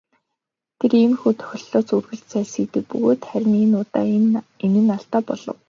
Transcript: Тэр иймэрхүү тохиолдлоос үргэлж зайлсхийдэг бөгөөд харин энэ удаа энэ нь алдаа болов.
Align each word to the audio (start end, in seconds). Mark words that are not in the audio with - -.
Тэр 0.79 0.91
иймэрхүү 0.99 1.33
тохиолдлоос 1.39 1.89
үргэлж 1.97 2.25
зайлсхийдэг 2.31 2.83
бөгөөд 2.91 3.21
харин 3.29 3.53
энэ 3.63 3.77
удаа 3.83 4.05
энэ 4.65 4.79
нь 4.83 4.93
алдаа 4.97 5.21
болов. 5.27 5.57